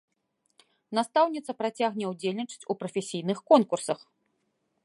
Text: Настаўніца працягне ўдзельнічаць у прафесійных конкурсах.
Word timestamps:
Настаўніца 0.99 1.51
працягне 1.59 2.05
ўдзельнічаць 2.13 2.67
у 2.75 2.79
прафесійных 2.83 3.37
конкурсах. 3.55 3.99